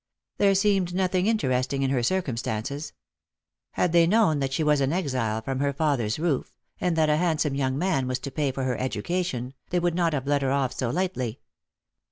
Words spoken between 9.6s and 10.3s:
they would not have